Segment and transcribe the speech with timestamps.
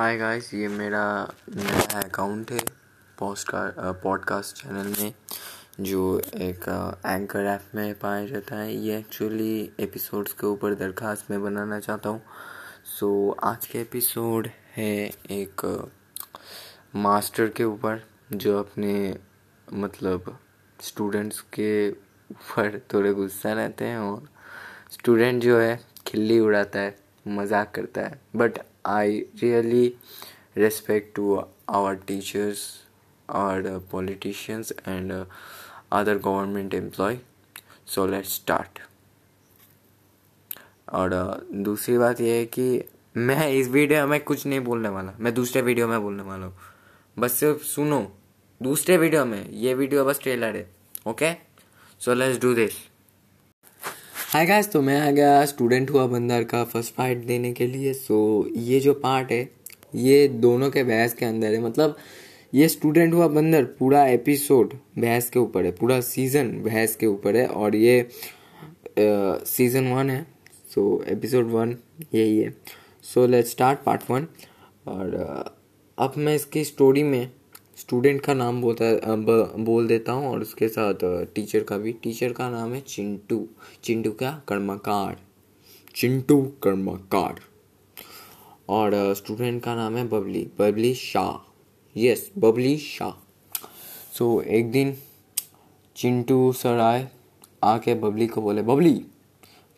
[0.00, 2.58] Hi guys ये मेरा नया अकाउंट है
[3.18, 5.14] पोस्ट का पॉडकास्ट चैनल में
[5.80, 6.62] जो एक
[7.06, 12.08] एंकर ऐप में पाया जाता है। ये एक्चुअली एपिसोड्स के ऊपर दरखास्त में बनाना चाहता
[12.08, 12.22] हूँ।
[12.98, 14.94] सो so, आज के एपिसोड है
[15.30, 15.88] एक
[16.96, 19.18] मास्टर के ऊपर जो अपने
[19.72, 20.38] मतलब
[20.80, 24.28] स्टूडेंट्स के ऊपर थोड़े गुस्सा रहते हैं और
[24.90, 28.58] स्टूडेंट जो है खिल्ली उड़ाता है। मज़ाक करता है। But
[28.88, 29.86] I really
[30.56, 31.34] respect to
[31.70, 32.62] our teachers
[33.28, 37.18] और politicians and other government employ
[37.86, 38.78] so let start
[40.90, 41.10] और
[41.54, 42.84] दूसरी बात यह है कि
[43.16, 46.54] मैं इस वीडियो में कुछ नहीं बोलने वाला। मैं दूसरे वीडियो में बोलने वाला हूँ।
[47.16, 48.00] बस सिर्फ़ सुनो,
[48.60, 50.68] दूसरे वीडियो में। ये वीडियो बस ट्रेलर है
[51.06, 51.32] okay
[52.00, 52.72] so let's do this
[54.30, 57.92] hi guys तो मैं आ गया स्टूडेंट हुआ बंदर का फ़र्स्ट फाइट देने के लिए।
[57.94, 59.48] सो ये जो पार्ट है,
[59.94, 61.96] ये दोनों के बहस के अंदर है। मतलब
[62.54, 67.36] ये स्टूडेंट हुआ बंदर पूरा एपिसोड बहस के ऊपर है, पूरा सीज़न बहस के ऊपर
[67.36, 68.08] है और ये
[68.98, 70.22] सीज़न वन है।
[70.74, 71.76] सो एपिसोड वन
[72.14, 72.54] यही है।
[73.04, 74.26] So let start part one
[74.86, 75.14] और
[75.98, 77.30] अब मैं इसकी स्टोरी में
[77.80, 79.16] स्टूडेंट का नाम बोलता
[79.56, 83.48] बोल देता हूँ और उसके साथ टीचर का भी। टीचर का नाम है चिंटू।
[83.84, 84.42] चिंटू क्या?
[84.48, 85.16] कर्मकार।
[85.94, 87.40] चिंटू कर्मकार।
[88.68, 90.50] और स्टूडेंट का नाम है Babli.
[90.58, 91.50] Babli Shah.
[91.96, 93.10] Yes Babli Shah.
[94.18, 94.96] So so, एक दिन
[95.96, 97.08] चिंटू सर आए
[97.64, 99.06] आके बबली को बोले बबली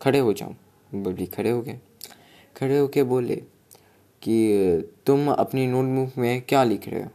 [0.02, 0.54] खड़े हो जाओ।
[0.94, 1.80] बबली खड़े हो गए।
[2.56, 3.36] खड़े होके बोले
[4.22, 4.34] कि
[5.06, 7.10] तुम अपनी नोटबुक में क्या लिख रहे हो?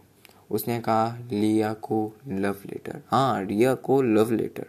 [0.52, 4.66] उसने कहा लिया को लव लेटर हाँ रिया को लव लेटर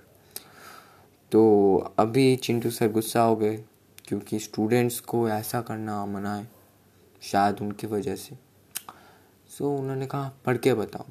[1.32, 3.64] तो अभी चिंटू सर गुस्सा हो गए
[4.08, 6.48] क्योंकि स्टूडेंट्स को ऐसा करना मना है
[7.22, 8.34] शायद उनकी वजह से
[9.50, 11.04] सो। So, उन्होंने कहा पढ़ के बताओ।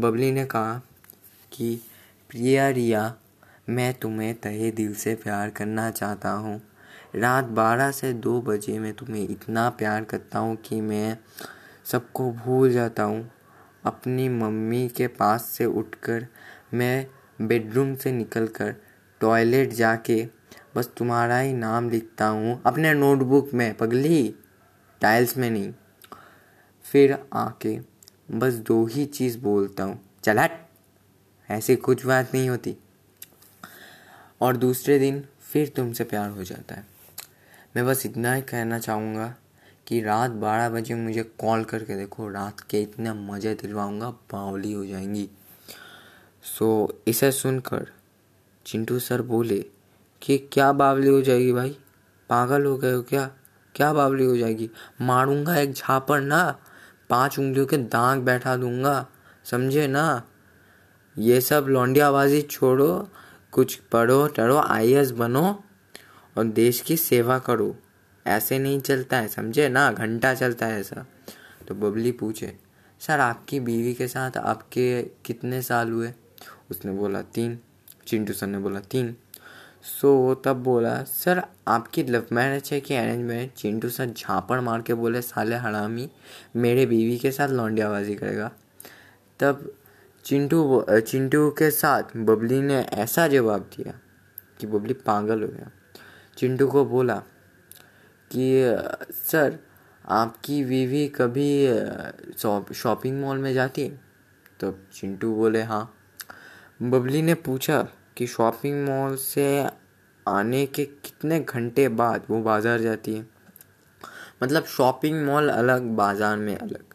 [0.00, 0.82] बबली ने कहा
[1.52, 1.82] कि
[2.30, 3.14] प्रिया रिया
[3.68, 6.62] मैं तुम्हें तहे दिल से प्यार करना चाहता हूँ।
[7.14, 11.18] रात बारह से दो बजे मैं तुम्हें इतना प्यार करता हूँ कि मैं
[11.84, 13.30] सबको भूल जाता हूँ।
[13.88, 16.26] अपनी मम्मी के पास से उठकर
[16.74, 17.06] मैं
[17.40, 18.74] बेडरूम से निकलकर
[19.20, 20.28] टॉयलेट जाके
[20.76, 24.34] बस तुम्हारा ही नाम लिखता हूँ अपने नोटबुक में, पगली।
[25.00, 25.72] टाइल्स में नहीं।
[26.82, 27.80] फिर आके
[28.30, 30.48] बस दो ही चीज़ बोलता हूँ चल चला
[31.50, 32.76] ऐसी कुछ बात नहीं होती।
[34.40, 36.86] और दूसरे दिन फिर तुमसे प्यार हो जाता है।
[37.76, 39.34] मैं बस इतना ही कहना चाहूँगा
[39.88, 44.86] कि रात बारह बजे मुझे कॉल करके देखो, रात के इतने मज़े दिलवाऊँगा, बावली हो
[44.86, 45.30] जाएँगी।
[46.42, 47.86] सो इसे सुनकर
[48.66, 49.64] चिंटू सर बोले,
[50.22, 51.76] कि क्या बावली हो जाएगी भाई?
[52.28, 53.30] पागल हो गए हो क्या?
[53.74, 54.70] क्या बावली हो जाएगी?
[55.00, 56.58] मारूँगा एक झापड़ ना?
[57.10, 59.06] पाँच उंगलियों के दांत बैठा दूँगा,
[59.44, 60.22] समझे ना?
[61.18, 63.08] ये सब लौंडियाबाजी छोड़ो,
[63.52, 65.64] कुछ पढ़ो टढ़ो आई बनो
[66.38, 67.76] और देश की सेवा करो।
[68.28, 69.90] ऐसे नहीं चलता है, समझे ना?
[69.92, 71.06] घंटा चलता है ऐसा।
[71.68, 72.56] तो बबली पूछे,
[73.00, 76.12] सर, आपकी बीवी के साथ आपके कितने साल हुए?
[76.70, 77.58] उसने बोला, तीन।
[78.06, 79.16] चिंटू सर ने बोला, तीन।
[79.82, 83.50] सो तब बोला, सर, आपकी लव मैरिज है कि अरेंज मैरिज?
[83.56, 86.10] चिंटू सर झापड़ मार के बोले, साले हरामी,
[86.56, 88.50] मेरे बीवी के साथ लौंडियाबाजी करेगा।
[89.40, 89.72] तब
[90.24, 93.98] चिंटू चिंटू के साथ बबली ने ऐसा जवाब दिया
[94.60, 95.70] कि बबली पागल हो गया।
[96.38, 97.22] चिंटू को बोला
[98.30, 99.58] कि, सर,
[100.04, 101.48] आपकी बीवी कभी
[102.74, 103.82] शॉपिंग मॉल में जाती?
[103.82, 104.00] है
[104.60, 105.82] तो चिंटू बोले हाँ।
[106.82, 107.82] बबली ने पूछा
[108.16, 109.46] कि शॉपिंग मॉल से
[110.26, 113.26] आने के कितने घंटे बाद वो बाज़ार जाती है?
[114.42, 116.94] मतलब शॉपिंग मॉल अलग, बाज़ार में अलग।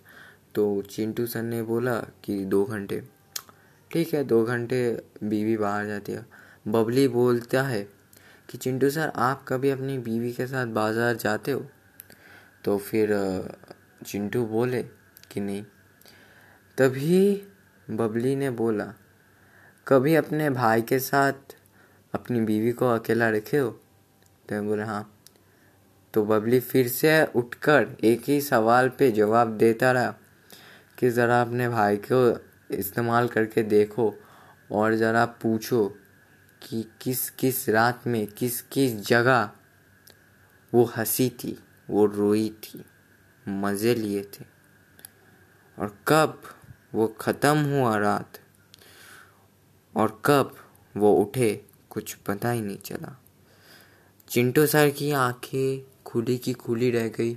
[0.56, 3.02] तो चिंटू सर ने बोला कि दो घंटे।
[3.92, 6.26] ठीक है, दो घंटे बीवी बाहर जाती है।
[6.68, 7.88] बबली बोलता है
[8.50, 11.66] कि चिंटू सर, आप कभी अपनी बीवी के साथ बाज़ार जाते हो?
[12.64, 13.10] तो फिर
[14.06, 14.82] चिंटू बोले
[15.32, 15.64] कि नहीं।
[16.78, 17.44] तभी
[17.88, 18.86] बबली ने बोला,
[19.88, 21.56] कभी अपने भाई के साथ
[22.14, 23.70] अपनी बीवी को अकेला रखे हो?
[23.70, 25.10] तो मैं बोला हाँ।
[26.14, 30.14] तो बबली फिर से उठकर एक ही सवाल पे जवाब देता रहा
[31.00, 34.14] कि, ज़रा अपने भाई को इस्तेमाल करके देखो
[34.72, 35.82] और ज़रा पूछो
[36.64, 39.52] कि किस किस रात में, किस किस जगह
[40.74, 42.86] वो हँसी थी, वो रोई थी,
[43.48, 44.46] मज़े लिए थे।
[45.80, 46.42] और कब
[46.94, 48.40] वो ख़त्म हुआ रात,
[49.96, 50.56] और कब
[50.98, 53.22] वो उठे, कुछ पता ही नहीं चला।
[54.30, 57.36] चिंटू सर की आँखें खुली की खुली रह गई।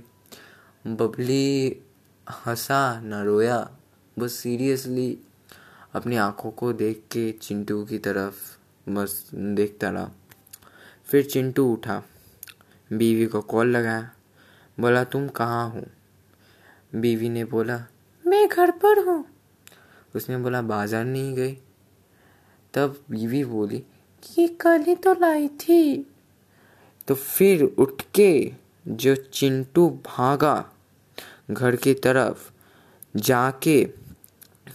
[0.87, 1.81] बबली
[2.29, 3.77] हंसा, न रोया,
[4.19, 5.19] बस सीरियसली
[5.93, 8.56] अपनी आँखों को देख के चिंटू की तरफ़
[8.89, 10.11] बस देखता रहा।
[11.05, 12.03] फिर चिंटू उठा।
[12.93, 14.11] बीवी को कॉल लगाया।
[14.79, 15.81] बोला, तुम कहाँ हो?
[16.95, 17.85] बीवी ने बोला,
[18.27, 19.25] मैं घर पर हूँ।
[20.15, 21.57] उसने बोला, बाज़ार नहीं गई?
[22.73, 23.83] तब बीवी बोली,
[24.39, 26.07] ये कल ही तो लाई थी।
[27.07, 28.53] तो फिर उठ के
[28.87, 30.71] जो चिंटू भागा
[31.51, 32.51] घर की तरफ़,
[33.15, 33.89] जाके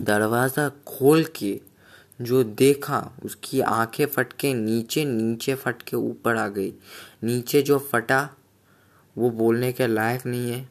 [0.02, 1.60] दरवाज़ा खोल के
[2.22, 6.74] जो देखा, उसकी आँखें फटके, नीचे नीचे फटके ऊपर आ गई।
[7.22, 8.30] नीचे जो फटा,
[9.18, 10.68] वो बोलने के लायक नहीं है।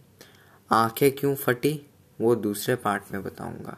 [0.72, 1.82] आँखें क्यों फटी,
[2.22, 3.78] वो दूसरे पार्ट में बताऊँगा।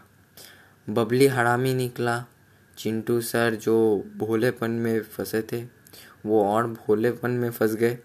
[0.90, 2.26] बबली हरामी निकला।
[2.78, 5.64] चिंटू सर जो भोलेपन में फंसे थे,
[6.26, 7.98] वो और भोलेपन में फंस गए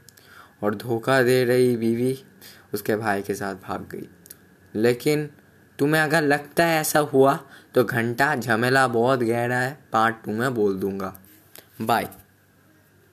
[0.63, 2.25] और धोखा दे रही बीवी
[2.75, 4.09] उसके भाई के साथ भाग गई।
[4.75, 5.31] लेकिन
[5.79, 7.39] तुम्हें अगर लगता है ऐसा हुआ
[7.75, 11.15] तो घंटा झमेला बहुत गहरा है, पार्ट टू में बोल दूँगा।
[11.81, 12.09] बाय